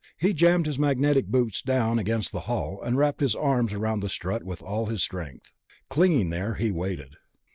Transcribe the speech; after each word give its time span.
He 0.17 0.33
jammed 0.33 0.65
his 0.65 0.79
magnetic 0.79 1.27
boots 1.27 1.61
down 1.61 1.99
against 1.99 2.31
the 2.31 2.39
hull, 2.49 2.81
and 2.83 2.97
wrapped 2.97 3.21
his 3.21 3.35
arms 3.35 3.71
around 3.71 3.99
the 3.99 4.09
strut 4.09 4.43
with 4.43 4.63
all 4.63 4.87
his 4.87 5.03
strength. 5.03 5.53
Clinging 5.91 6.31
there, 6.31 6.55
he 6.55 6.71
waited. 6.71 7.17